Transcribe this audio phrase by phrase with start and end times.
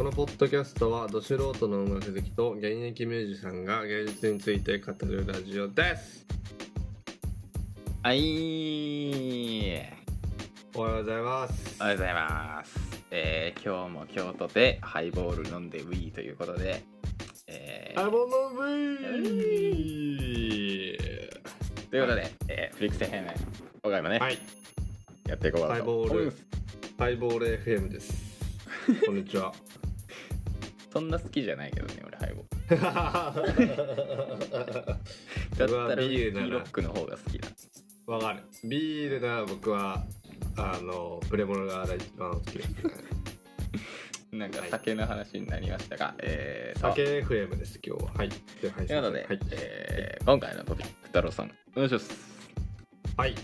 [0.00, 6.24] このポッドキャストはど素人の音楽好きと現役ミュージシャンが芸術について語るラジオです。
[8.02, 9.76] はい。
[10.74, 11.76] おはようございます。
[11.78, 16.82] おはようございます、えー、今日も京都でハイボール飲んでウィーということで、
[17.46, 18.96] えーアボノブイ
[21.90, 23.26] ということで、えー、フリックス編
[23.82, 24.38] 今回もね、はい。
[25.26, 26.32] やっていこうかハイとボール
[26.96, 28.30] ハイボール FM です。
[29.04, 29.52] こんにちは
[30.92, 32.50] そんな好きじゃないけどね俺ハイボー。
[33.42, 33.66] 僕 ル
[35.58, 37.48] だったらウビールロックの方が好きだ。
[38.06, 38.42] わかる。
[38.68, 40.04] ビールなら僕は
[40.56, 42.82] あのプレモルが一番好きですね。
[44.38, 48.12] なんか酒の話になりましたが、えー、そう酒 FM です今日は。
[48.14, 48.28] はい。
[48.28, 52.10] ではいということで、はい、えー今回のトピック太郎さんお願いします。
[53.16, 53.34] はい、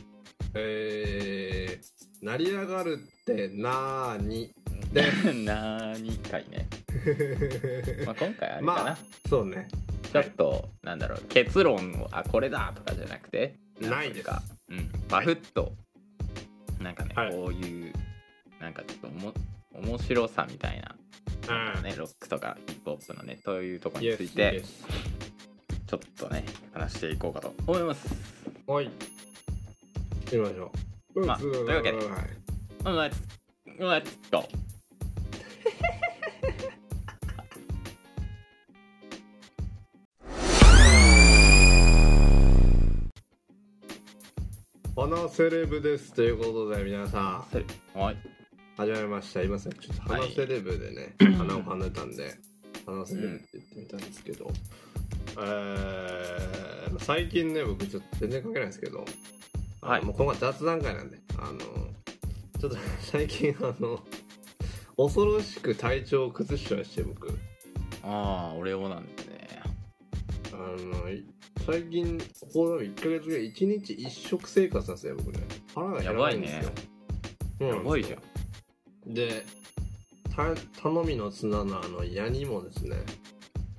[0.55, 4.53] えー、成り上がるってなーに
[4.93, 5.03] で
[5.45, 6.69] なーにかいね、
[8.07, 8.99] まあ、今回あれかな、まあ
[9.29, 9.69] そうね。
[10.13, 14.23] ちょっと、なんだろう結論をあこれだとかじゃなくてないです。
[14.25, 15.73] か、うん、バフッと、
[16.81, 17.33] なんかね、はい。
[17.33, 17.93] こういう
[18.61, 19.35] なんかちょっとおも
[19.75, 21.83] 面白さみたいな、うん。
[21.83, 24.63] ね、ロックとかヒップホップのねというとこについて
[25.87, 28.07] ちょっとね話していこうかと思います。
[28.67, 28.87] はい。
[28.87, 30.73] 行きましょ
[31.15, 31.27] う。
[31.27, 31.99] まあうんというわけで。
[31.99, 32.07] はい。
[32.85, 33.37] うん Let's
[33.79, 34.66] Let's go
[45.09, 47.47] 花セレブですということで皆さ
[47.95, 47.97] ん。
[47.97, 48.17] はい。
[48.77, 49.41] 始まりました。
[49.41, 52.35] 今さっきちょっとはい花セレブでね、 花を跳ねたんで
[52.85, 54.51] 花セレブって言ってみたんですけど、
[55.39, 59.05] えーまあ最近ね僕ちょっと全然関係ないんですけど、
[59.81, 60.05] はい。
[60.05, 61.59] もう今回雑談会なんであの
[62.59, 64.03] ちょっと 最近あの
[64.97, 67.29] 恐ろしく体調を崩しちゃいまして僕。
[68.03, 69.63] ああ俺もなんですね。
[70.53, 71.25] あのい
[71.67, 75.41] 最近ここ1ヶ月ぐらい1日1食生活なんですよ僕ね。
[75.75, 76.63] 腹が減らないんですよ。
[77.59, 78.17] やばいやばいじゃ
[79.11, 79.15] ん。
[79.15, 79.45] で
[80.31, 82.97] た頼みの綱のあの矢にもですね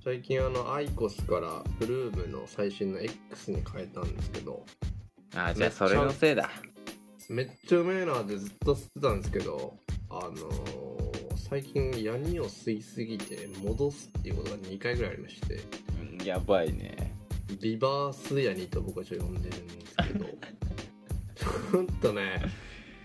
[0.04, 4.66] 最近あのアイコスからブルームの最新の X に変えたんですけど
[5.36, 6.50] あーじゃあそれのせいだ。
[7.30, 9.74] めっちゃうめえなってずっと吸ってたんですけど
[10.10, 11.08] あのー
[11.50, 15.62] 最近ヤニを吸いすぎて戻すっていうことが2回ぐらいありまして。
[16.02, 16.97] うんやばいね
[17.62, 20.26] リバースヤニと僕はちょっと呼んでるんですけど。
[21.36, 22.42] ちょっとね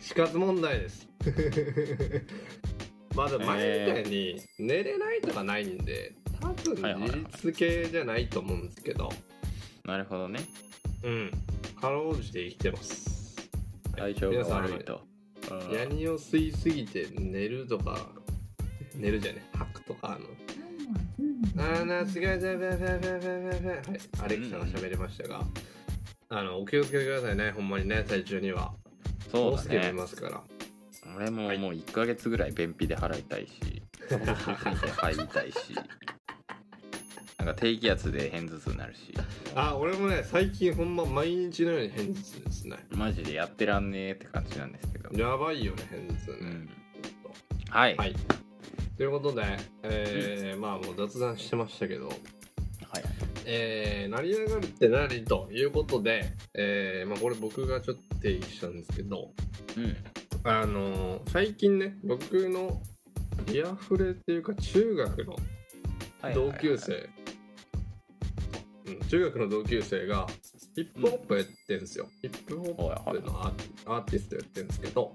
[0.00, 1.08] 死活問題です。
[3.14, 9.10] まだ前みたいに寝れないとかないんで多分自律系じゃないと思うんですけど。
[9.84, 10.41] なるほどね。
[11.02, 11.31] うん。
[11.81, 13.50] かろうじて生きてます。
[13.97, 15.02] 体調が悪いと。
[15.50, 15.72] うん。
[15.72, 18.12] ヤニを吸いすぎて寝るとか
[18.94, 20.26] 寝るじゃね吐くとかあの
[21.56, 22.70] あーなすがいさいはい
[24.25, 25.44] アレクサが喋りましたが
[26.28, 28.72] あのお気をつけてくださいねほんまにね体調には。
[29.30, 29.92] そうだね。
[29.92, 30.42] ますから。
[31.16, 31.58] 俺もはい。
[31.58, 33.82] もう1ヶ月ぐらい便秘で払いたいし
[34.97, 35.75] 入りたいし。
[37.38, 39.12] なんか低気圧で片頭痛になるし。
[39.54, 42.76] あ俺もね最近ほんま毎日のように片頭痛ですね。
[42.91, 45.10] マジでやってらんねえって感じなんですけど。
[45.19, 46.70] やばいよね片頭痛ね、うん。
[47.69, 47.97] はい。
[47.97, 48.14] はい。
[48.97, 49.42] ということで、
[49.82, 52.08] えーまあもう雑談してましたけど。
[52.08, 52.16] はい。
[53.44, 59.32] えー、成り上がるって何ということで、えーまあ、これ僕がちょっと定義したんですけど、
[59.76, 59.96] うん。
[60.44, 62.80] あのー最近ね僕の
[63.46, 65.36] リアフレっていうか中学の
[66.20, 67.08] はい同級生、
[68.86, 70.26] うん中学の同級生が
[70.74, 75.14] ヒップホップやってんですよ、ヒップホップのアーティストやってるんですけど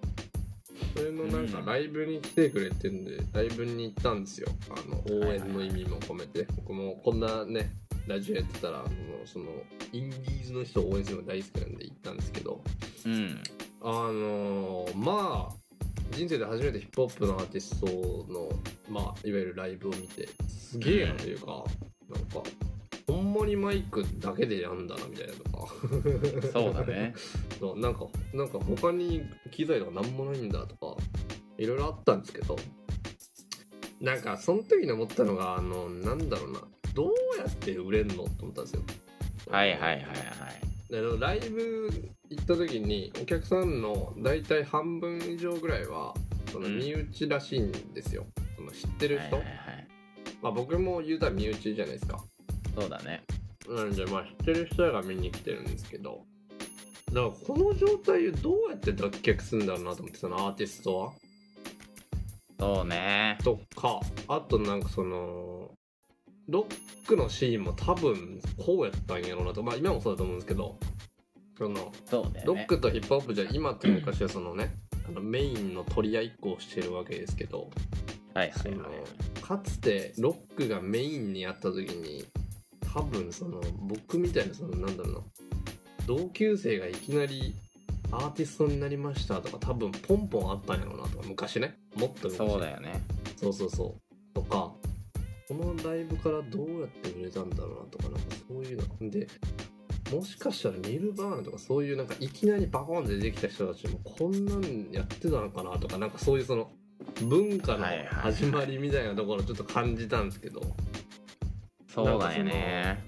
[0.97, 1.65] それのなんかうん。
[1.65, 4.47] ライブに来てくれてんで、ライブに行ったんですよ。
[4.69, 7.71] あの応援の意味も込めて、僕もこんなね
[8.07, 9.45] ラジオやってたらもうその
[9.93, 12.61] インディーズの人を応援するの大好きなんで行ったんですけど。
[13.05, 13.43] うん。
[13.81, 15.67] あのーまあ
[16.11, 17.85] 人生で初めてヒップホップのアーティスト
[18.31, 18.49] の、
[18.89, 21.65] まあ、いわゆるライブを見てすげえなというか、
[22.09, 22.41] なんか
[23.07, 25.67] ほんまにマイクだけでやんだなみたいなとか。
[26.51, 27.13] そうだね。
[27.59, 31.01] そうなんかなんか他に機材とかなんもないんだとか
[31.57, 32.57] いろいろあったんですけど。
[33.99, 36.61] なんかその時に思ったのがあのなんだろうな。
[36.93, 38.83] どうやって売れんのと思ったんですよ。
[39.49, 40.07] はいはいはいはい。
[40.91, 41.89] でライブ
[42.29, 46.13] 行った時にお客さんの大体半分以上ぐらいは
[46.51, 46.77] そのうん。
[46.77, 48.25] 身内らしいんですよ、
[48.55, 49.87] その知ってる人、はいはいはい。
[50.41, 52.23] まあ、僕も言うたら身内じゃないですか
[52.79, 53.23] そうだね。
[53.67, 56.25] なんでまあ知ってる人が見に来てるんですけど。
[57.11, 61.13] だからこの状態をどうやって脱却するんだろうなと思ってそのアーティストは。
[62.59, 63.39] そうね。
[63.43, 65.71] とかあとなんかその
[66.47, 69.63] ロックのシーンも多分こうやったんやろうなと。
[69.63, 70.77] まあ今もそうだと思うんですけど。
[71.57, 72.43] そのそね。
[72.45, 74.75] ロックとヒップホップじゃ今と昔はそのね
[75.07, 77.71] あのメインの取り合いっこをしてるわけですけど。
[78.35, 82.25] はいはいかつてロックがメインにやった時に
[82.93, 85.19] 多分その僕みたいなそのなんだろうな
[86.05, 87.55] 同級生がいきなり
[88.11, 91.77] アーティストになりましたとか多分ポンポンあったんやろうなとか昔ね。
[91.95, 92.37] もっと昔。
[92.37, 93.01] そうだよね。
[93.35, 94.33] そうそうそう。
[94.33, 94.71] とか
[95.47, 99.09] このライブからどうやって売れたんだろうなとかなんかそういうの。
[99.09, 99.27] で
[100.13, 106.69] もしかしたらニルバーナとかそういうなんかいきなりバコンって出てきた人たちもこんなんやってたのかなとかなんかそういうその
[107.21, 108.05] 文化のはいはい。
[108.05, 110.61] はい始まりみたいなところちょっと感じたんですけど、
[111.97, 113.03] そうだよね。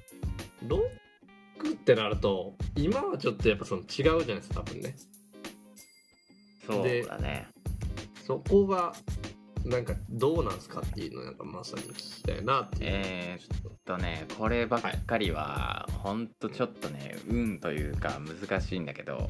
[0.68, 4.96] ロックってなると今はちょっとやっぱその違うじゃないですか多分ね。
[6.66, 7.48] そうだね。
[8.26, 8.94] そこが
[9.64, 19.30] なんかどうなんすかっていうのをなんかまさに聞きたいなっていう、えーちょっととねこればっかりはほんとちょっとね運というか難しいんだけど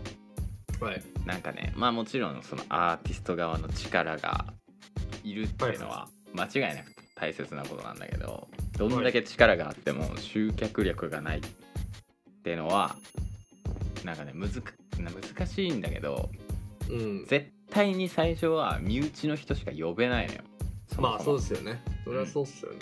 [0.79, 1.03] はい。
[1.25, 4.53] なんかねまあもちろんそのアーティスト側の力が
[5.25, 11.41] いるっていうのは間違いなく大切なことなんだけどどんだけ力があっても集客力がないっ
[12.43, 12.95] ていうのは
[14.05, 16.29] なんかね難しいんだけど
[16.89, 17.25] うん。
[17.27, 20.41] 絶対に最初は身内の人しか呼べないのよ。
[20.97, 21.39] もまあそうも。
[21.39, 21.81] ですよね。
[22.03, 22.79] それはそうっすよね。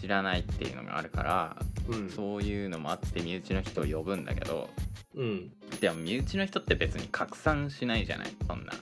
[0.00, 1.56] 知らないっていうのがあるから
[1.88, 2.10] うん。
[2.10, 4.68] そういうのもあって身内の人を呼ぶんだけど
[5.14, 5.52] うん。
[5.80, 8.72] でも身内の人って別に拡散しないじゃないそんな。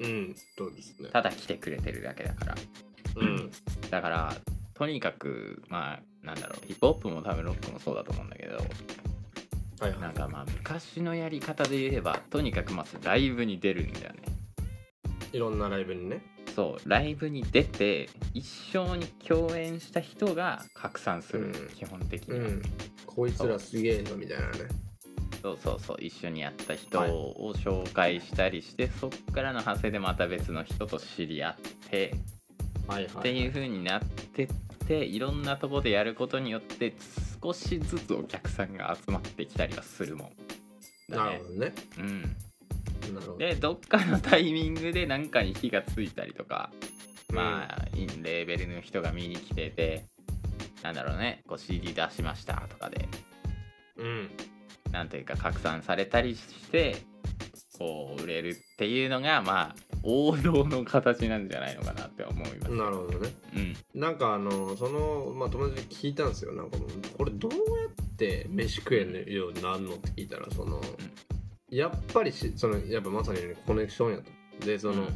[0.00, 0.34] うん。
[0.56, 1.10] そうですね。
[1.12, 2.54] ただ来てくれてるだけだから
[3.16, 3.50] うん。
[3.90, 4.34] だから
[4.74, 10.00] とにかくまあなんだろうヒップホップも多分ロックもそうだと思うんだけどはいはい。
[10.00, 14.20] なんかまあ昔のやり方で言えばとにかくまずライブに出るんだよね。
[15.32, 16.22] いろんなライブにね。
[16.54, 21.52] そうライブに出て一緒に共演した人が拡散する、うん。
[21.76, 22.62] 基本的には、うん。
[23.06, 24.52] こいつらすげえのみたいなね。
[25.42, 31.56] そうそうそう一緒にやった人を紹介したりして、そっからの派生でまた別の人と知り合っ
[31.88, 32.20] てはいはい、はい、
[32.88, 34.48] っていう風になってっ
[34.86, 36.94] ていろんなとこでやることによって
[37.42, 40.30] 少しずつお客さんが集まってきたりはするもん。
[41.08, 41.24] だね。
[41.24, 41.74] なるほどね。
[41.98, 42.22] うん。
[42.22, 43.38] なるほど。
[43.38, 46.70] でどっかのタイミングで何かに火がついたりとか
[47.32, 50.06] まあ、インレーベルの人が見に来てて
[50.82, 53.08] なんだろうねこう CD 出しましたとかで
[53.96, 54.30] うん。
[54.90, 56.96] なんというか拡散されたりして
[57.78, 62.72] こう売れるっていうのがまあ王道の形なんじゃないのかなって思います。
[62.72, 63.28] なるほどね。
[63.54, 64.00] うん。
[64.00, 66.52] なんかあのその、まあ、友達に聞いたんですよ。
[66.52, 67.56] なんかもうこれどうや
[67.90, 70.80] って飯食えるようになるのって聞いたらその、
[71.70, 75.06] やっぱりしそのやっぱまさにコネクションやとでその、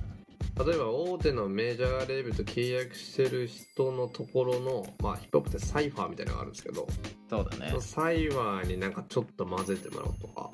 [0.67, 6.87] 例えば大手のメジャーレーベルと契約してる人のところのまあヒップホップってサイファーみたいなのがあるんですけど、
[7.29, 7.75] そうだね。
[7.81, 10.51] サイファーになんかちょっと混ぜてもらおうとか、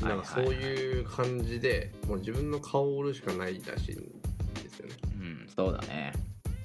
[0.00, 3.96] なんかそういう感じでもう自分の顔を売るしかないらしいん
[4.62, 4.94] ですよね。
[5.20, 6.12] うんそうだね。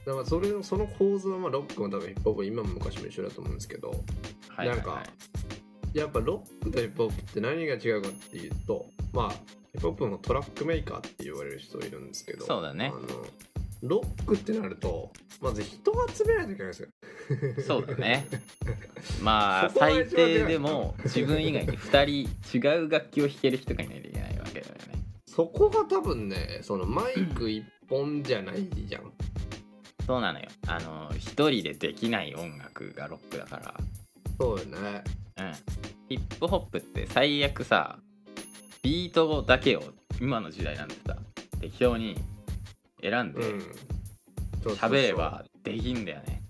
[0.05, 3.89] だからそれのその構図はまあロックも多分ヒップホップ今も昔も一緒だと思うんですけど
[4.49, 5.03] はいはい、なんかは
[5.93, 9.37] い、やっぱロックとヒップホップって何が違うかっていうとまあヒ
[9.79, 12.93] ップホップのトラックメーカーって言われる人いるんですけどそうだね。
[12.95, 13.07] あの
[13.87, 15.11] ロックってなると
[15.41, 16.89] まず人を集めないといけないんですよ。
[17.65, 18.27] そうだね。
[19.21, 24.81] まあ最低でも自分以外に2人違う楽器を弾ける人がいないといけないわけだよね。
[25.27, 29.11] そこが多分ねそのマイク一本じゃないじゃん。
[30.05, 30.47] そうなのよ。
[30.67, 33.73] あの一人でできない音楽がロックだから。
[34.39, 35.03] そうよね。
[35.37, 35.53] うん。
[36.07, 37.97] ヒップホップって最悪さ
[38.83, 39.83] ビートだけを
[40.21, 41.17] 今の時代なんてさ
[41.59, 42.15] 適当に
[43.09, 43.41] 選んで
[44.63, 46.41] 喋ればできんだよね。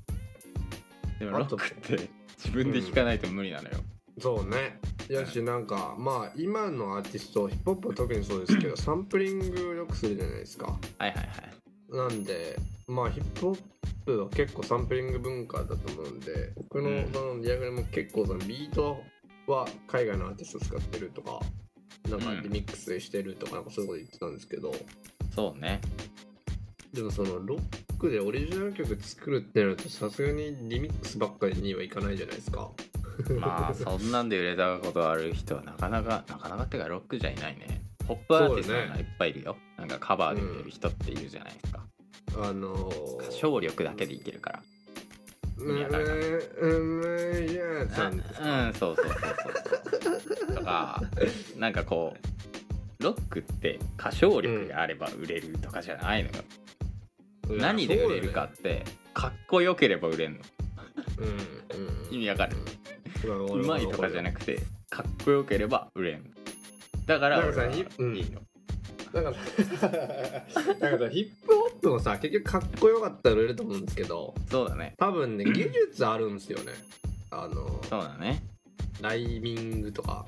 [1.19, 3.77] でもロックって 自分で弾かないと無理なのよ、
[4.19, 4.79] そうね。
[5.09, 10.67] やしなんかまあ今のアーティストヒップホップは特にそうですけど サンプリングをよくするじゃないですか。
[10.97, 11.95] はいはいはい。
[11.95, 12.57] なんで
[12.87, 13.59] まあヒップホッ
[14.05, 17.11] プは結構サンプリング文化だと思うんで僕のうん。
[17.11, 19.01] そのディアグラムも結構そのビート
[19.47, 21.39] は海外のアーティスト使ってるとか
[22.09, 22.43] なんかうん。
[22.43, 24.73] リミックスしてるとかなんかそういうこと言ってたんですけど、
[25.33, 25.81] そうね
[26.95, 27.59] でもそのロッ
[27.99, 32.71] クでオリジナル曲作るってなるとさすがにリミックスばっかりにはいかないじゃないですか。
[33.37, 37.81] まあそんなんで売れたことある人はなかなかなかなかってかロックじゃいないね。
[38.07, 39.57] ポップアーティストがいっぱいいるよ。
[39.77, 41.85] なんかカバーで売れる人っているじゃないですか、
[42.37, 44.63] あのー、歌唱力だけでいけるから。
[45.57, 49.15] うんやだからうんうんいやさんですうかんそうそうそう
[50.47, 50.55] そう。
[50.55, 51.01] とか
[51.57, 52.13] なんかこ
[52.99, 56.35] うロックって歌唱力があれば売れるとかじゃないのよ、
[57.49, 58.83] 何で売れるかって
[59.13, 60.39] かっこよければ売れんの。
[60.43, 61.29] そうん。
[61.29, 61.31] う
[62.11, 62.15] ん。
[62.15, 62.57] 意味わかる？
[63.27, 64.59] うまいとかじゃなくて
[64.89, 66.23] かっこよければ売れん
[67.07, 67.83] だから俺はいい
[68.31, 68.41] の。
[69.13, 69.33] なんか
[69.79, 69.87] さ
[70.79, 74.93] なんかさヒップホップもさ結局かっこよかったら売れると思うんですけどそうだね。
[74.97, 76.73] 多分ね 技術あるんですよね。
[77.31, 78.43] あのそうだね。
[79.01, 80.25] ライミングとか。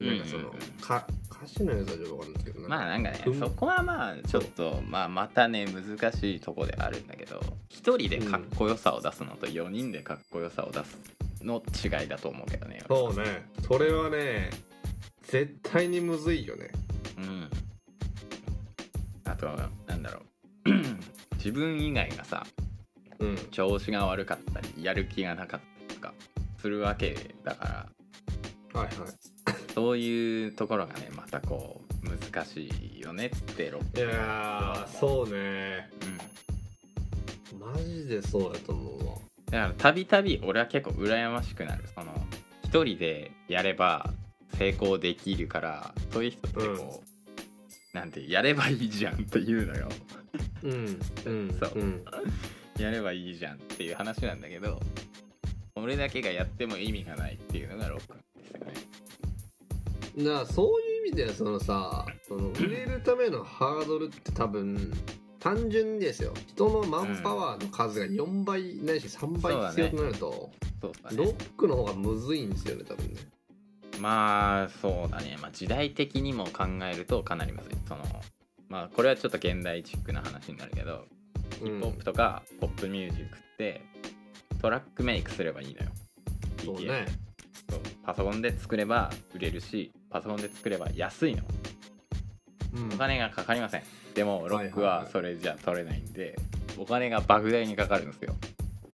[0.00, 0.60] なんかその、うんうんうん。
[0.80, 1.06] か
[1.44, 3.38] 歌詞のやつはちょっとわかんないですけどまあなんかねうん。
[3.38, 10.98] そこはまあちょっとまあまたね難しいとこであるんだけど一人でかっこよさを出すのと4人でかっこよさを出す
[11.42, 13.46] の違いだと思うけどねそうね。
[13.66, 14.50] それはね
[15.22, 16.70] 絶対にむずいよね。
[17.18, 17.50] うん。
[19.24, 20.20] あとはなんだろ
[20.66, 20.70] う。
[21.36, 22.46] 自分以外がさ
[23.18, 23.36] うん。
[23.50, 26.14] 調子が悪かったりやる気がなかったりとか
[26.58, 27.88] するわけだか
[28.72, 28.80] ら。
[28.80, 35.90] はいはいそういうところがねまたこう難しいよねってロックいやーそうね。
[37.52, 37.58] うん。
[37.58, 39.14] マジでそうだと思うわ。
[39.50, 41.84] だからたびたび俺は結構羨ましくなる。
[41.94, 42.12] その
[42.62, 44.10] 一人でやれば
[44.58, 49.88] 成功できるからそういう人ってこう、なんてやればいいじゃんって言うのよ。
[50.62, 51.72] うんうん そう。
[51.74, 52.04] うん。
[52.78, 54.80] やればいいじゃんっていう話なんだけど
[55.76, 58.16] 俺だけがやっても意味がないっていうのがロック
[60.14, 64.92] ねだからそういう意味ではそのさその売れるためのハードルって多分
[65.40, 66.32] 単純にですよ。
[66.48, 73.20] 人のマンパワーの数が4倍ないし3倍必要となると、そうだロねックの方がむずいんですよね多分ね。
[74.00, 77.72] まあそうだね、まあ、時代的にも考えるとかなりむずい。
[77.86, 78.02] その
[78.70, 81.04] まあこれはちょっと現代チックな話になるけど
[81.58, 83.82] ヒヒップホップとかポップミュージックって
[84.62, 85.90] トラックメイクすればいいのよ。
[86.64, 87.06] そうね。
[87.68, 87.80] そう。
[88.02, 91.42] パソコンで作れば売れるしパソコンで作れば安いの。
[92.76, 92.94] うん。
[92.94, 93.82] お金がかかりません。
[94.14, 94.96] でもロックはいはい。
[94.98, 96.36] ははいそれじゃ取れないんで
[96.78, 98.36] お金が莫大にかかるんですよ。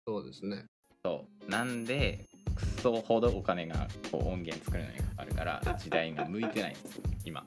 [0.06, 0.66] そうですね。
[1.04, 1.50] そう。
[1.50, 2.20] なんで
[2.54, 7.44] クソほどお金がこう音源作るのにかかるから時代が向いてないんです今。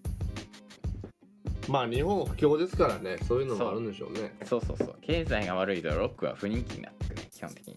[1.69, 3.19] まあ日本不況ですからね。
[3.29, 4.35] そういうのもあるんでしょうね。
[4.47, 4.97] そうそうそう。
[5.01, 7.77] 経済が悪いとロックは不人気になってくるね基本的に。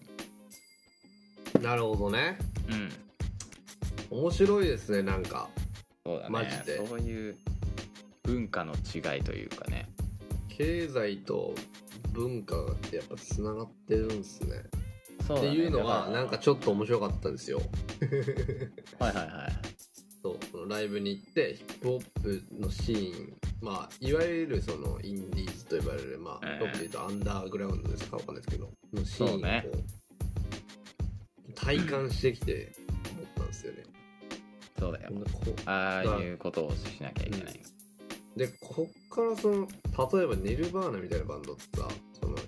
[1.62, 2.36] なるほどね。
[2.68, 2.90] うん。
[4.10, 5.48] 面白いですねなんか
[6.06, 6.28] そうだね。
[6.30, 6.86] マジで。
[6.86, 7.36] そういう
[8.22, 9.88] 文化の違いというかね。
[10.48, 11.54] 経済と
[12.12, 14.62] 文化ってやっぱつながってるんですね。
[15.26, 15.48] そうだね。
[15.48, 17.60] っていうのがなんかちょっと面白かったんですよ。
[18.98, 19.74] はいはいはい
[20.22, 23.36] そうそのライブに行ってヒップホップのシーン。
[23.60, 26.64] まあいわゆるそのインディーズと呼ばれるまあええ。
[26.64, 29.70] ロックで言うとアンダーグラウンドですかわかんないですけどのシーンをこそうね。
[31.48, 32.72] う体感してきて
[33.12, 33.84] 思ったんですよね、
[34.78, 35.10] そうだよ。
[35.66, 37.60] ああいうことをしなきゃいけない、
[38.34, 39.68] うでこっからその
[40.16, 41.88] 例えばネルバーナみたいなバンドってさ
[42.20, 42.42] そのうん。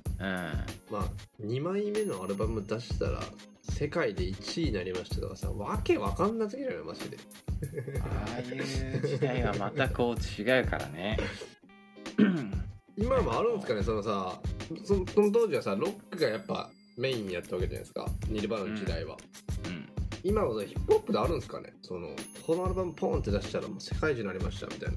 [0.90, 1.02] まあ
[1.42, 3.20] 2枚目のアルバム出したら
[3.62, 7.18] 世界で1位になりましたとかさわけわかんなすぎるよマジで。
[8.00, 11.18] ああいう時代はまたこう違うからね。
[12.98, 14.40] 今もあるんですかねそのさ
[14.84, 19.16] その当時はさロックがやっぱメインにやったわけじゃないですかニルバーナの時代は、
[19.66, 19.95] うん
[20.26, 21.72] 今はヒップホップであるんですかね。
[21.82, 22.08] その
[22.44, 24.96] このアルバムポンって出したらもう世界中になりましたみたいな。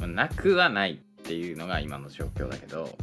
[0.00, 2.94] まあなくはないっていうのが今の状況だけど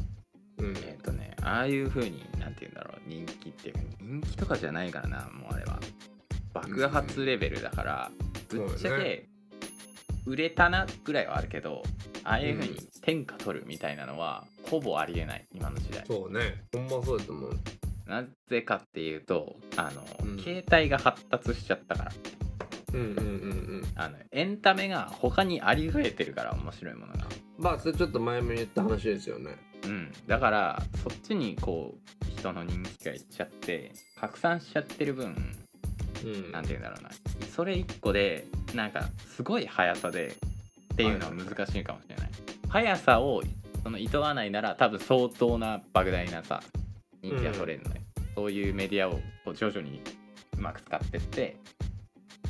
[0.60, 0.78] うん。
[0.78, 5.80] えっ、とねああいう風になんて言うんだろう人気っていうか人気とかじゃないからなもうあれは。
[6.54, 8.12] 爆発レベルだから、
[8.48, 9.28] ぶっちゃけ
[10.26, 11.84] 売れたなぐらいはあるけど
[12.24, 12.88] ああいう風にうん。
[13.02, 16.04] 天下取るみたいなのはほぼありえない今の時代。
[16.06, 16.64] そうね。
[16.72, 17.60] ほんまそうだと思う
[18.08, 20.40] なぜかっていうとあの、うん。
[20.40, 22.12] 携帯が発達しちゃったから。
[22.94, 23.24] うんうんうんう
[23.82, 23.84] ん。
[23.96, 27.28] あのエンタメが他にありふれてるから面白いものが。
[27.58, 29.58] まあそれちょっと前も言った話ですよね。
[29.86, 30.12] うん。
[30.28, 35.36] だからそっちにこう人の人気がいっちゃって拡散しちゃってる分
[36.24, 36.52] うん。
[36.52, 37.10] なんて言うんだろうな。
[37.56, 40.36] それ1個でなんかすごい速さで
[40.94, 42.30] っていうのは難しいかもしれない。
[42.70, 43.42] 速さを
[43.84, 46.62] その厭わないなら多分相当な莫大なさ
[47.30, 48.02] 人気が取れるので、
[48.36, 50.02] そういうメディアをこう徐々に
[50.58, 51.58] うまく使ってって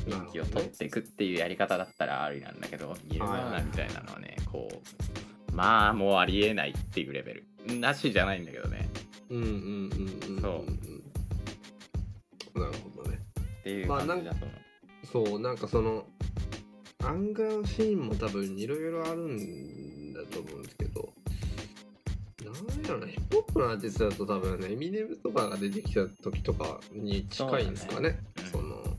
[0.06, 7.46] 人気を取っていくっていうやり方だったらありなんだけどニルバーナみたいなのはねこうまあもうありえないっていうレベル。
[7.80, 8.88] なしじゃないんだけどね。
[9.30, 10.64] うんうんうんうんそ
[12.54, 13.18] うんなるほどね。
[13.60, 16.06] っていうまあ感じだと思う、そうなんかその
[17.04, 21.12] アンガーシーンも多分いろいろあるんだと思うんですけど
[22.52, 28.18] なんやろなヒップホップのアーティストだと多分ねエミネムとかが出てきた時とかに近いんですかね。
[28.50, 28.96] そねの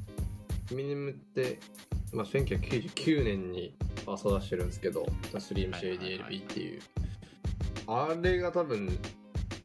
[0.72, 1.60] エミネムって、
[2.13, 3.74] まあ、1999年に
[4.06, 5.06] パーソ出してるんですけど
[5.39, 6.82] 「スリームシェイディ LP」っていう、
[7.88, 9.00] あれが多分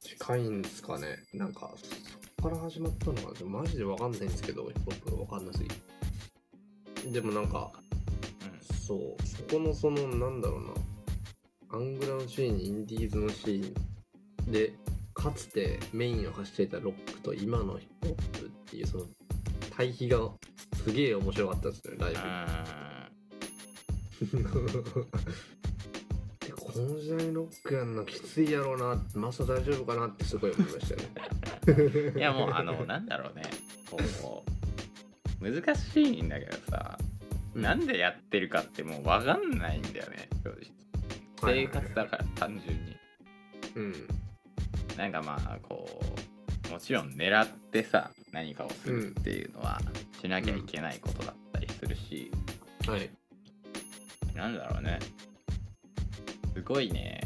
[0.01, 1.19] 近いんですかね。
[1.33, 3.51] なんかそこから始まったのかな。
[3.51, 5.77] マジでわかんないんですけどヒップホップがわかんなすぎて。
[7.11, 7.73] でもなんか
[8.87, 9.27] そう。
[9.27, 10.92] そこのそのなんだろうな
[11.73, 13.75] アングラのシーンインディーズのシー
[14.47, 14.75] ンで
[15.15, 19.07] かつてメインを走っていたロックと今のヒップホップっていうその
[19.75, 20.19] 対比が
[20.85, 22.19] すげえ面白かったですねライブ。
[26.47, 31.05] でこの時代にロックやんのきついやろうなマサ大丈夫かなってすごい思いましたね。
[32.17, 33.45] いやもうあのなんだろうね。
[34.21, 34.45] こ
[35.41, 36.99] う難しいんだけどさ、
[37.55, 40.82] なんでやってるかってもう分かんないんだよね正直
[41.45, 42.97] 生活だから単純に。
[43.75, 44.09] うん
[44.97, 45.89] なんかまあこ
[46.69, 49.81] うもちろん狙ってさ何かをするっていうのは
[50.21, 52.31] しなきゃいけないことだったりするし、
[52.87, 53.11] はい。
[54.35, 54.99] なんだろうね。
[56.55, 57.21] すごいね。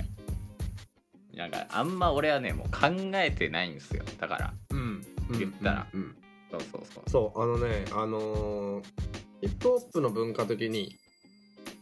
[1.35, 4.05] なんかあんま俺はねもう考えてないんですよ。
[4.19, 4.55] だから。
[4.71, 5.03] うん。
[5.33, 5.87] 言ったら。
[5.93, 6.01] うん。
[6.01, 6.17] うん。
[6.51, 7.11] そうそうそう。
[7.11, 8.85] そうあのねあのー
[9.43, 10.97] ヒップホップの文化的に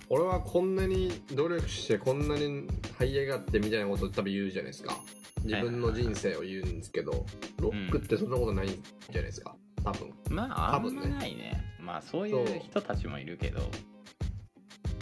[0.09, 2.69] 俺はこんなに努力してこんなに
[2.99, 4.97] 這い上がってみたいなこと多分言うじゃないですか。
[5.45, 7.27] 自分の人生を言うんですけど
[7.59, 9.55] ロックってそんなことないんじゃないですか。
[9.83, 10.13] 多分。
[10.31, 11.09] まああんま多分ね。
[11.09, 11.63] ないね。
[11.81, 13.61] まあそういう人たちもいるけど。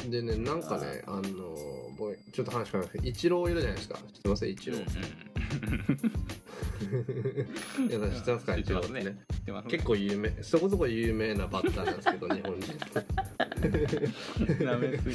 [0.08, 1.22] でねなんかねあの
[2.32, 3.98] ちょっと話変わりますけどイチローいるじゃないですか。
[4.12, 4.46] 知ってます？
[4.46, 4.82] イチロー、
[7.88, 8.56] いや知ってますか？
[8.56, 9.16] イチローってね。
[9.68, 12.72] 結構有名そこそこ有名なバッターなんですけど日本人
[14.64, 15.14] なめすぎ。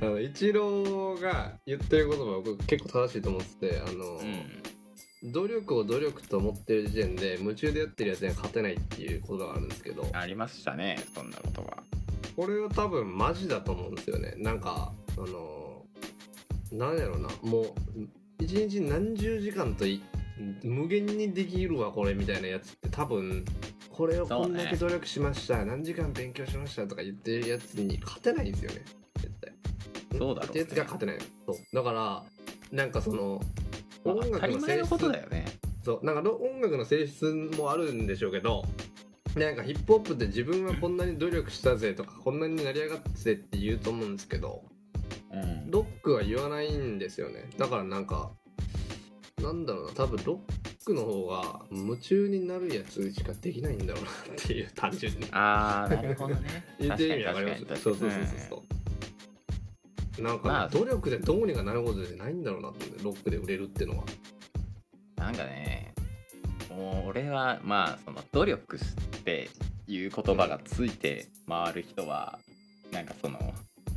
[0.00, 4.62] あのイチローが言ってる言葉は僕結構正しいと思っててあの、うん。
[5.22, 11.82] 努力を努力と思ってる時点で夢中でやってるやつには勝てないっていうことがあるんですけどありましたねそんな言葉。
[12.36, 14.32] これは多分マジだと思うんですよね。
[14.38, 15.84] なんかあの
[16.72, 17.66] なんやろなもう
[18.38, 20.02] 一日何十時間とい
[20.62, 23.44] 無限にできるわこれみたいなやつって多分
[23.90, 28.82] これをこんだけ努力しました、何時間勉強しましたとか言ってるやつに勝てないんですよね
[29.16, 29.52] 絶対。
[30.18, 30.60] そうだろうね。
[30.60, 31.22] やつが勝てないの。
[31.46, 31.76] そう。
[31.76, 32.24] だから
[32.72, 33.40] なんかその
[34.04, 35.44] まあ音楽の性質ことだよね。
[35.84, 36.06] そう。
[36.06, 37.26] なんかろ音楽の性質
[37.58, 38.64] もあるんでしょうけど
[39.36, 44.64] なんかヒップホップって自分はこんなに努力したぜとかこんなに成り上がったぜって言うと思うんですけど
[45.32, 45.70] うん。
[45.70, 47.48] ロックは言わないんですよね。
[47.58, 48.30] だからなんか
[49.42, 49.92] なんだろうな。
[49.92, 55.26] 多分ロックの方が夢中になるやつしかできないんだろうなっていう 単純に。
[55.32, 56.64] ああなるほどね。
[56.80, 57.82] 言ってる意味わかります？
[57.82, 58.64] そうそうそうそ
[60.18, 60.68] う、なんか、まあ。
[60.68, 64.04] 努力でどうにかなることじゃないんだろうなってロックで売れるっていうのは。
[65.16, 65.94] なんかね
[66.70, 68.80] もう俺はまあその努力っ
[69.22, 69.50] て
[69.86, 72.38] いう言葉がついて回る人は
[72.90, 73.38] なんかその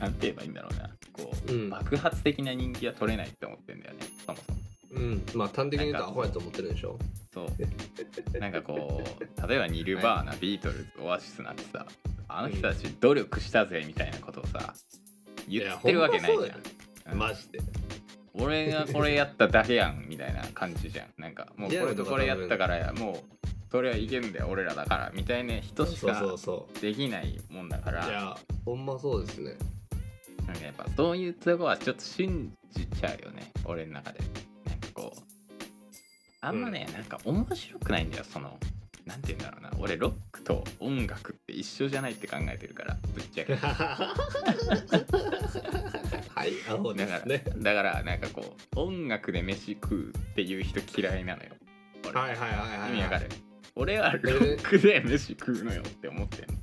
[0.04, 0.90] なんて言えばいいんだろうな。
[1.14, 1.70] こう、うん。
[1.70, 4.00] 爆発的な人気は取れないって思ってんだよね。
[4.26, 4.60] そもそも。
[4.92, 5.24] うん。
[5.34, 7.00] まあ端的に言うとアホやと思ってるでしょ。
[7.34, 8.40] そう。
[8.40, 11.86] なんかこう例えばニルバーナ、ビートルズオアシスなんてさ
[12.28, 14.74] あの人たち努力したぜみたいなことをさ
[15.48, 17.14] 言ってるわけないじゃん。
[17.14, 17.20] うん。
[17.20, 17.60] マジで。
[18.34, 21.08] 俺がこれやっただけやんみたいな感じじゃん。
[21.18, 26.22] なんかもうこれとこれやったからやもうそれはいけんだよ俺らだからみたいな人しか
[26.82, 28.06] できないもんだから。
[28.06, 29.56] ういやほんまそうですね
[30.48, 34.20] なんかやっぱそういうとこはちょっと信じちゃうよね俺の中で。
[34.66, 35.20] なんかこう
[36.42, 38.58] あんまね、なんか面白くないんだよその
[39.06, 43.56] なんて言うんだろうな俺ロックと音楽って一緒じゃないって考えてるからぶっちゃけ。
[46.36, 51.50] はいアホでだから、すねだからなんかこう音楽で飯食うっていう人嫌いなのよ
[52.08, 52.28] 俺は。
[52.28, 53.30] いはいはいはい意味わかる？
[53.76, 56.56] 俺はロックで飯食うのよって思ってんの。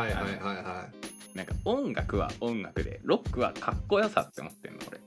[0.00, 0.88] はいはいはいは
[1.38, 4.98] なんか音楽は音楽でロックはかっこよさって思ってんの俺。
[4.98, 5.00] い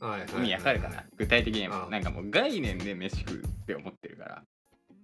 [0.00, 0.28] はいはい。
[0.38, 1.04] 意味わかるかな？
[1.16, 4.42] 具体的になんかもう概念で飯食うって思ってるから。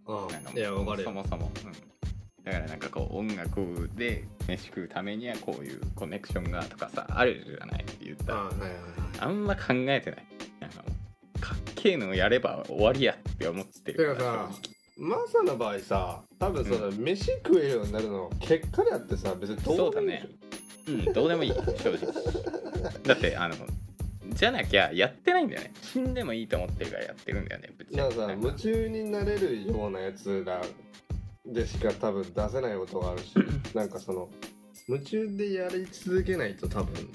[0.07, 7.83] うなんかもそもそも、うん、だからなんかこう音楽で飯食うためにはこういうコネクションがとかさあるじゃない？
[7.83, 8.38] って言ったら。
[8.38, 8.81] あはいはいはい。
[9.19, 10.27] あんま考えてない。
[10.61, 10.85] なんかも
[11.37, 14.51] うかっけえのをやれば終わりやって思ってるてかさ
[14.97, 20.29] マサの場合さ多分その、飯食えるようになるの結果であってさ別にどうでもいいでしょ
[20.87, 22.12] うんどうでもいい正直。
[23.05, 23.55] だってあの
[24.29, 25.73] じゃなきゃやってないんだよね。
[25.81, 28.27] 死んでもいいと思ってるからやってるんだよねぶっちゃけなんか。
[28.27, 30.61] さ夢中になれるようなやつら
[31.47, 33.35] でしか多分出せないことがあるし
[33.75, 34.29] なんかその
[34.88, 37.11] 夢中でやり続けないと多分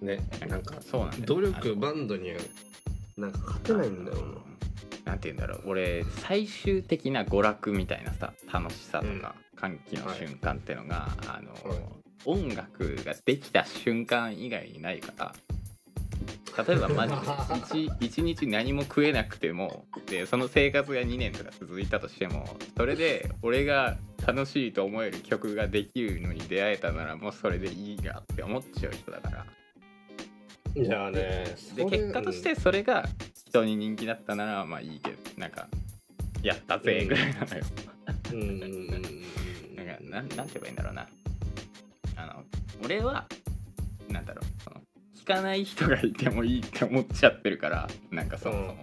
[0.00, 2.38] ねなんかそうなんだよ努力バンドには
[3.16, 4.48] なんか勝てないんだよな。
[5.04, 5.70] なんて言うんだろう。
[5.70, 15.34] 俺最終的な娯楽みたいなさ楽しさとか歓喜の瞬間ってのが、あの、はい音楽ができた瞬間以外にないから。
[16.66, 17.20] 例えばマジで
[17.86, 29.46] 1, 1日何も食えなくてもでその生活が2年とか続いたとしてもそれで俺が楽しいと思える曲ができるのに出会えたならもうそれでいいやって思っちゃう人だから。
[30.74, 33.08] いやねで結果としてそれが
[33.46, 35.66] 人に人気だったならまあいいけどなんか
[36.42, 37.64] やったぜぐらいなのよ、
[38.32, 38.60] うん。
[39.74, 41.08] なんかなんなんて言えばいいんだろうな
[42.18, 42.44] あの
[42.84, 43.26] 俺は
[44.08, 44.80] なんだろうその
[45.16, 48.76] 聞かない人がいてもいいって思っちゃってるからなんかそもそも、うん。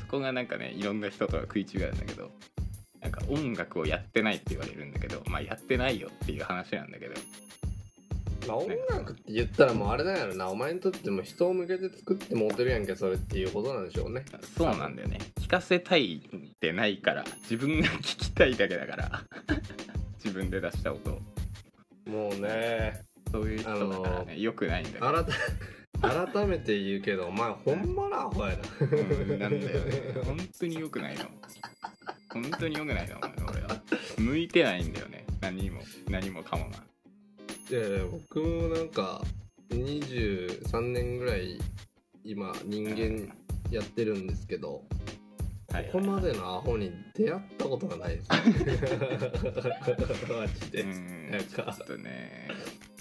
[0.00, 2.30] そこがなんかねいろんな人とは食い違うんだけど
[3.00, 7.14] なんか音楽をやってないって言われるんだけどまあやってないよっていう話なんだけど。
[8.46, 14.24] まあ音楽って言ったらもうあれだよなお前にとっても人を向けて作ってモテるやんけそれっていうことなんでしょうね。
[14.56, 15.18] そうなんだよね。
[15.40, 19.22] 聞かせたいってないから自分が聞きたいだけだから
[20.24, 21.20] 自分で出した音を
[22.08, 25.06] もうねそういう人だからね、よくないんだけど。
[25.06, 25.24] 改
[26.00, 28.62] 改めて言うけどお前ほんまなアホやな。
[28.80, 30.14] うんなんだよね。
[30.24, 31.24] 本当に良くないの。
[32.32, 33.16] 本当に良くないの
[33.48, 33.82] 俺は。
[34.16, 35.26] 向いてないんだよね。
[35.40, 36.76] 何も何もかもが。
[37.70, 39.22] いやいや僕もなんか
[39.70, 41.58] 23年ぐらい
[42.24, 43.34] 今人間
[43.70, 44.84] やってるんですけど、
[45.78, 48.28] はいここまでのアホに出会ったことがないです
[50.32, 51.72] マジで、うんなんか。
[51.72, 52.48] ちょっとね。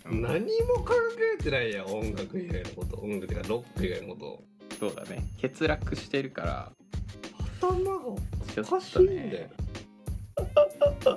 [0.06, 0.94] 何も考
[1.40, 2.98] えてないやん音楽以外のこと。
[2.98, 4.44] 音楽っていうかロック以外のこ
[4.80, 5.26] そうだね。
[5.42, 6.72] 欠落してるから。
[7.60, 8.00] と頭が
[8.54, 9.30] ちょっおかしといんだよ。
[9.32, 9.50] ね。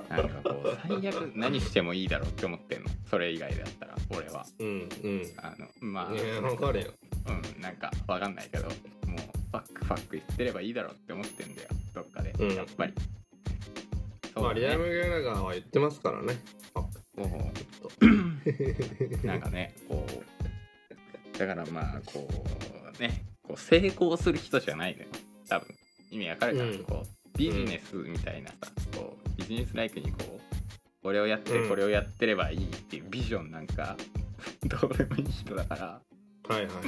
[0.09, 2.89] なんかこう最悪何してもいいだろうって思ってんの。
[3.07, 4.47] それ以外だったら俺は。
[4.57, 5.21] うんうん。
[5.37, 6.15] あのまあ。
[6.15, 6.91] いやわかるよ。
[7.27, 8.67] うんなんかわかんないけど
[9.51, 11.69] ファックファック言ってればいいだろうって思ってんだよ。
[11.93, 12.55] どっかで、うん。
[12.55, 12.93] やっぱり。
[14.35, 16.39] まあリアム・ムギャラガーは言ってますからね。
[16.73, 17.91] あもちょっ
[19.23, 21.37] う なんかねこう。
[21.37, 22.27] だからまあこ
[22.97, 23.25] うね。
[23.43, 25.09] こう成功する人じゃないのよ。
[25.49, 25.75] 多分。
[26.11, 26.83] 意味わかるかな、うん。
[26.83, 28.55] こうビジネスみたいなさ、
[28.95, 31.69] こうビジネスライクにこうこれをやってうん。
[31.69, 33.97] これをやってればいいっていうビジョンなんか
[34.63, 36.01] どうでもいい人だから。
[36.43, 36.85] とはいはいはい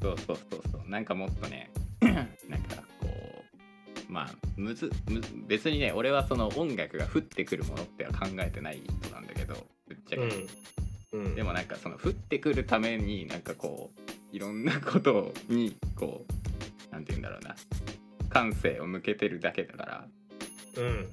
[0.00, 0.90] そうそうそうそう。
[0.90, 2.14] なんかもっとね なん
[2.62, 3.08] かこ
[4.08, 9.54] うまあむずむず別にね俺はその音楽が降ってくるものっては考えてない人なんだけど
[9.88, 10.22] ぶっちゃけ、
[11.12, 11.24] うん。
[11.24, 11.34] うん。
[11.34, 17.54] でもなんかその降ってくるためになんかこういろんなことにこうなんて言うんだろうな。
[18.30, 20.04] 感性を向けてるだけだから。
[20.76, 21.08] うん。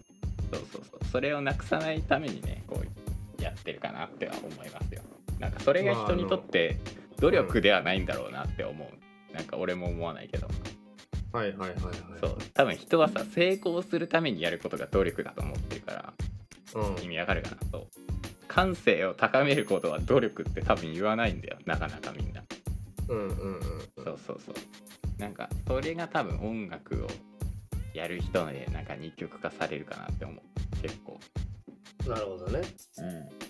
[0.54, 1.06] そうそうそう。
[1.12, 5.02] それをなくさないためにねこうやってるかなっては思いますよ。
[5.40, 6.78] なんかそれが人にとって
[7.20, 9.34] 努力ではないんだろうなって思う。
[9.34, 10.48] なんか俺も思わないけど。
[11.34, 11.76] はいはいはいはい。
[12.22, 12.38] そう。
[12.54, 16.14] 多分人はさ成功するためにやることが努力だと思ってるから
[16.76, 17.04] うん。
[17.04, 17.88] 意味わかるかなそう
[18.48, 21.58] 感性を高めることは努力って多分言わないんだよ。
[21.66, 22.44] なかなかみんな。
[23.10, 23.62] うんうんうん。
[24.04, 24.56] そうそうそう。
[25.22, 27.08] なんかそれが多分音楽を
[27.94, 30.82] やる人でなんか二極化されるかなって思う。
[30.82, 31.20] 結構。
[32.08, 32.62] なるほどね。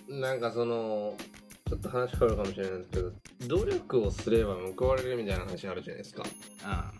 [0.08, 0.20] うん。
[0.20, 1.14] なんかその
[1.68, 3.12] ちょっと話変わるかもしれないんですけど
[3.46, 6.22] 努力をすれば報われるみたいな話あるじゃないですか。
[6.64, 6.92] あ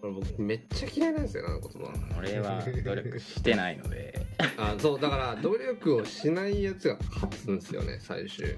[0.00, 4.26] これ僕めっちゃ嫌いなんですよあの言葉あ俺は努力してないので。
[4.58, 8.56] あそうだから努力をしないやつが勝つんですよね最終。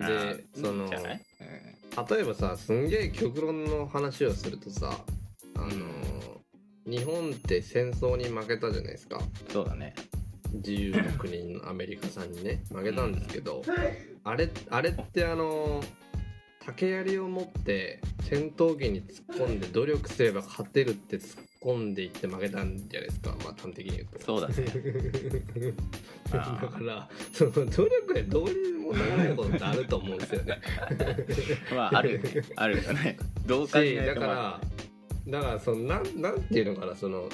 [0.00, 1.22] あでーそのじゃない、
[2.10, 5.04] 例えばさすんげえ極論の話をするとさ
[5.54, 6.40] あの、
[6.86, 9.18] 日本って戦争に負けたじゃないですか。
[9.18, 9.94] うん、そうだね。
[10.54, 13.62] 自由の国のアメリカさんにね負けたんですけど、
[14.24, 15.82] あれあれってあの
[16.64, 23.30] 竹槍を持って戦闘機に突っ込んで努力すれば勝てるって突っ込んでいって負けたんじゃないですか。
[23.44, 24.24] まあ端的に言うと。
[24.24, 24.54] そうだね。
[26.30, 30.60] だからその努力でどうにもならないことってあると思うんですよね。
[31.74, 32.30] まああるね。
[32.54, 33.16] あるよね。
[33.44, 34.60] どう考えしだから
[35.28, 37.30] だからそのなんなんていうのかなそのん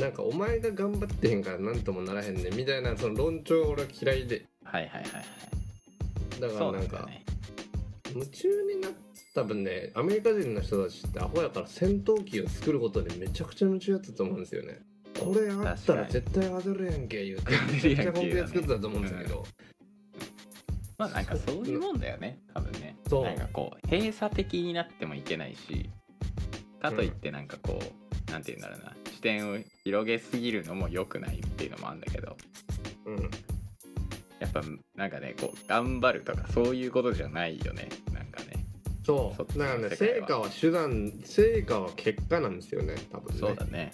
[0.00, 4.38] なんかお前が頑張ってへんからなんともならへんねみたいなその論調が俺は嫌いで。
[4.38, 6.40] るはいはいはいはい。
[6.40, 7.24] だからなんかね。
[8.14, 8.92] 夢中になっ
[9.34, 14.80] た分ねアメリカ人の人たちってアホやから戦闘機を作ることにめちゃくちゃ夢中やってたと思うんですよね。
[15.18, 19.46] これあったら絶対当てるやんけ言うてめちゃくちゃ本気で作ってたと思うんですけど、
[20.98, 22.96] まあなんかそういうもんだよね多分ね。
[23.08, 23.24] そう。
[23.24, 25.90] なんかこう閉鎖的になってもいけないし
[26.80, 28.96] かといってなんかこう、なんて言うんだろうな。
[29.10, 32.36] 視点を広げすぎるのも良くないっていうのもあるんだけど。
[33.06, 33.30] うん
[34.52, 34.62] ぱ
[34.96, 37.88] なんかねこう頑張るとかそういうことじゃないよね。
[38.12, 38.64] なんかね。
[39.04, 39.58] そう。
[39.58, 42.96] だからね成果は手段成果は結果なんですよね。
[43.10, 43.40] 多分ね。
[43.40, 43.92] そうだね。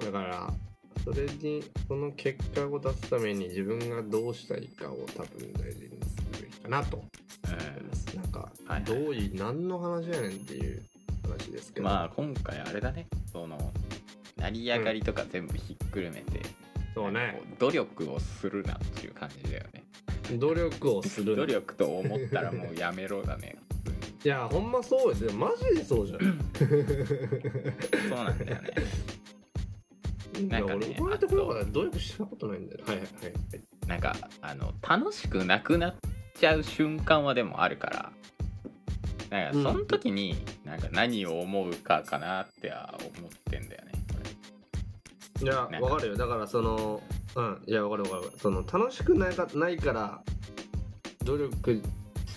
[0.00, 0.52] だから
[1.04, 5.90] それにその結果を出すために自分がどうしたいかを多分大事に
[6.32, 6.96] するべきかなと。
[6.96, 8.20] うん。
[8.20, 8.84] なんか、はいはい。
[8.84, 10.82] どういう何の話やねんっていう
[11.22, 11.84] 話ですけど。
[11.84, 13.06] まあ今回あれだね。
[13.32, 13.58] その
[14.36, 16.40] 成り上がりとか全部ひっくるめて、
[16.94, 17.34] そうね。
[17.38, 19.84] こう努力をするなっていう感じだよね。
[20.38, 23.56] 努力をする努力と思ったらもうやめろだね。
[24.24, 25.14] いやほんまそうよ。
[25.14, 26.20] でもマジでそうじゃん。
[26.20, 28.70] そうなんだよね。
[30.48, 32.84] なんかね俺こなから努力したことないんだよ。
[32.86, 33.24] はいはいはい。
[33.24, 33.34] はい
[33.86, 35.94] なんかあの楽しくなくなっ
[36.34, 38.12] ちゃう瞬間はでもあるから。
[39.30, 39.62] なんかうん。
[39.62, 43.92] その時になんか何を思うかかなっては思ってんだよね
[45.42, 46.16] いやわかるよ。
[46.16, 47.02] だからその
[47.36, 47.62] うん。
[47.66, 48.32] いやわかるわかる。
[48.38, 50.22] その楽しくないかないから
[51.24, 51.82] 努力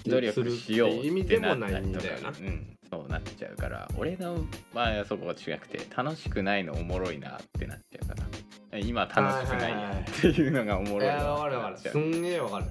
[0.05, 2.29] 努力しよう意味でもないんだよな。
[2.29, 2.77] うん。
[2.89, 3.87] そうなっちゃうから。
[3.97, 8.15] 俺の場合はそこは違くて楽しくないのおもろいなってなっちゃうか
[8.71, 8.79] ら。
[8.79, 11.77] 今楽しくないやっていうのがおもろいいやなわかるわかる。
[11.77, 12.65] すんげえわかる。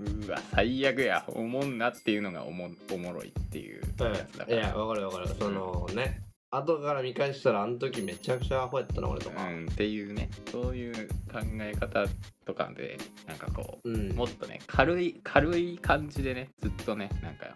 [0.00, 0.24] うん。
[0.26, 1.24] うわ最悪や。
[1.28, 4.56] おもんなっていうのがおもおもろいっていうやつだから。
[4.56, 5.28] いやわかるわかる。
[5.28, 9.46] そのね後から見返したらあの時めちゃくちゃアホやったな俺とか。
[9.48, 10.30] うん、っていうね。
[10.50, 12.06] そういう考え方
[12.46, 14.10] とかでなんかこうん。
[14.12, 17.54] うもっとね軽い軽い感じでねずっとねなんか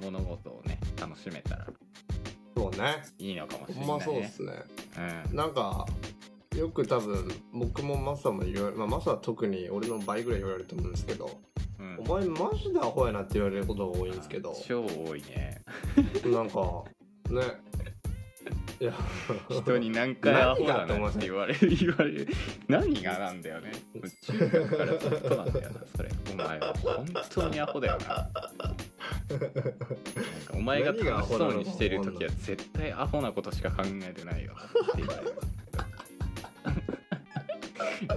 [0.00, 1.66] 物事をね楽しめたら
[2.56, 3.02] そうね。
[3.18, 4.12] いいのかもしれほんないね。
[4.12, 4.52] まそうっすね。
[5.28, 5.36] うん。
[5.36, 5.86] なんか
[6.56, 11.40] よく多分僕もマサも言われまあマサは特に俺の倍ぐらい言われると思うんですけど
[11.80, 11.98] うん。
[11.98, 15.60] お前マジでアホやなって言われることが多いんですけど超多いね。
[16.26, 16.84] なんか
[17.30, 17.42] ね
[19.50, 22.28] 人に何回アホだ何がと思いますなって言われる 言われる。
[22.68, 23.72] 何がなんだよね。
[24.22, 26.10] 中学からずっとなんだよなそれ。
[26.32, 28.06] お前は本当にアホだよな。
[28.06, 28.74] なんか
[30.54, 34.54] お前が楽しそうにしてる時は絶対アホなことしか考えてないよ。
[34.54, 35.34] って言われる。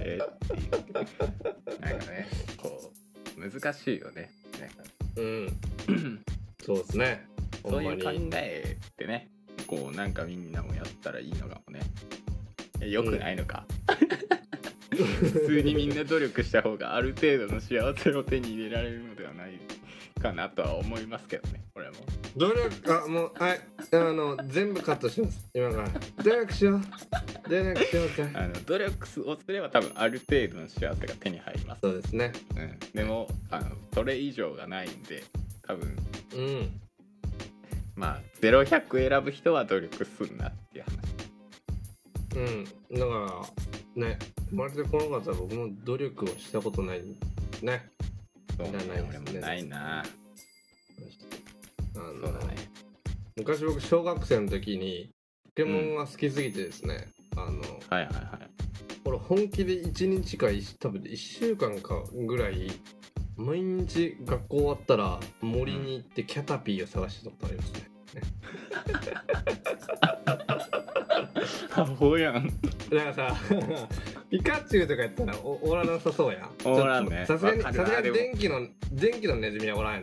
[0.02, 1.80] えっていう。
[1.80, 2.92] なんかねこ
[3.36, 4.30] う難しいよね。
[4.60, 4.76] なんか。
[5.16, 6.24] うん。
[6.64, 7.26] そうですね。
[7.62, 9.30] ほそうんいう考えってね
[9.68, 11.80] こうなんかみんなもやったらいいのかもね。
[12.80, 13.66] えよくないのか、
[14.90, 19.60] 普通にみんな努力した方がある程度の幸せを手に入れられるのではない
[20.20, 21.96] かなとは思いますけどねこれも。
[22.36, 23.60] 努力あもうはい
[23.92, 25.48] あの全部カットします。
[25.54, 25.88] 今から。
[26.22, 26.80] 努力しよう。
[27.48, 28.40] 努力しようか。
[28.40, 32.32] あの努力をすれば多分ある程度の幸せが手に入ります、そうですね。
[32.56, 35.24] うん、でもあのそれ以上がないんで
[35.66, 35.96] 多分
[36.34, 36.80] うん
[37.98, 40.98] まあ0100選ぶ人は努力すんなっていう話。
[42.36, 42.64] うん。
[42.98, 43.42] だか
[43.96, 44.18] らね
[44.50, 47.02] 生まれてこなかったら僕も努力をしたことない
[47.60, 47.90] ね。
[48.56, 50.00] そういらないですね俺もないな。
[50.00, 50.04] あ
[51.98, 52.54] のそうだね。
[53.36, 55.10] 昔僕小学生の時に
[55.56, 58.50] ポケモンが好きすぎてですね、あのはいはいはい。
[59.04, 62.70] 俺本気で1日か一多分1週間かぐらい
[63.38, 67.82] 毎日学校終わったら森に行ってキャタピーを探してたことありますね、
[71.76, 72.48] アホやん。
[72.90, 73.36] だからさ
[74.28, 76.50] ピカチュウとかやったらおおらなさそうやん。
[76.64, 80.00] おらんねさすがにさすがに電気の電気のネズミはおらんや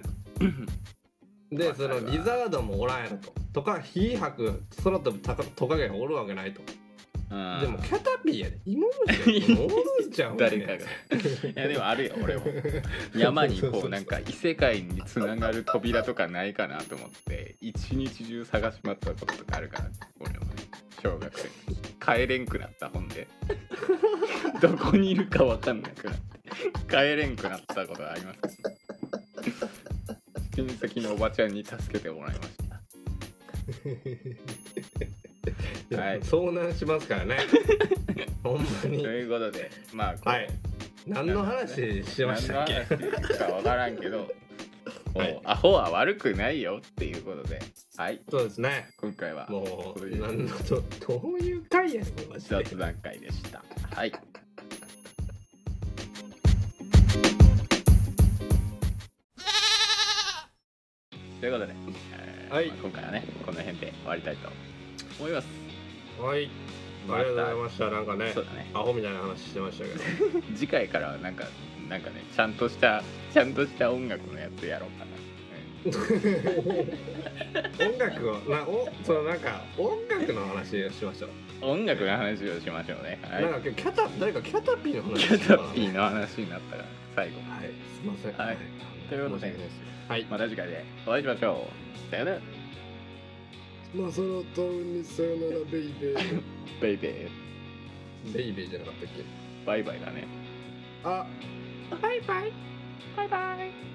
[1.51, 3.33] ろでそのリザードもおらんやろと。
[3.51, 5.19] とか火吐く空飛ぶ
[5.55, 6.61] トカゲがおるわけないと。
[6.61, 6.84] うん
[7.29, 8.59] でもキャタピーやで。
[8.65, 8.87] 芋
[10.07, 10.37] 虫やゃう。
[10.37, 10.75] 誰かが。
[10.77, 10.79] い
[11.55, 12.45] やでもあるよ俺も。
[13.15, 20.51] 山にこうなんか異世界につながる扉とかないかなと思って一日中探し回ったこととかあるから俺もね
[21.01, 21.49] 小学生
[21.99, 23.27] 帰れんくなった本で。
[24.61, 26.35] どこにいるか分かんなくなって。
[26.87, 28.39] 帰れんくなったことがあります
[30.55, 32.81] 親戚 のおばちゃんに助けてもらいました
[35.97, 36.19] はい。
[36.21, 37.37] 遭難しますからね。
[38.43, 39.01] ほんまに。
[39.03, 40.49] ということでまあこうはい。
[41.07, 42.85] 何の話しましたっけ？
[42.89, 44.33] 何の話か分からんけど、こ
[45.15, 47.59] うはいアホは悪くないよっていうことで。
[47.97, 48.19] はい。
[48.29, 48.87] そうですね。
[48.97, 52.55] 今回はもそう何のどどういう回やねんマジで。
[52.63, 53.63] 雑談会でした。
[53.93, 54.11] はい。
[61.39, 61.73] ということで、
[62.13, 62.67] えーはい。
[62.69, 64.49] まあ今回はねこの辺で終わりたいと
[65.19, 65.47] 思います。
[66.19, 66.49] はい。
[67.07, 67.89] ありがとうございました。
[67.89, 68.69] なんかねそうだね。
[68.73, 69.99] アホみたいな話してましたけど。
[70.55, 71.45] 次回からはなんか
[71.89, 75.11] なんかねちゃんとしたちゃんとした音楽のやつやろうかな、
[77.83, 77.91] うん。
[77.91, 81.29] 音楽をなおそのなんか音楽の話をしましょう、
[81.61, 83.19] 音楽の話をしましょうね。
[83.21, 83.43] はい。
[83.43, 87.35] なんかキャタ誰かキャタピーの話キャタピーの話になったから最後。
[87.49, 87.69] はい
[88.01, 88.33] すいません。
[88.33, 88.57] はい。
[89.09, 89.55] ということで
[90.07, 90.25] はい。
[90.29, 91.67] また次回でお会いしましょ
[92.07, 92.11] う。
[92.11, 92.39] さよなら
[93.95, 96.41] まあそのとにさよならベイベー。
[96.81, 98.33] ベイベー。
[98.33, 99.23] ベイベーじゃなかったっけ？
[99.65, 100.27] バイバイだね。
[101.03, 101.25] あ。
[102.01, 102.51] バイバイ。
[103.15, 103.94] バイバイ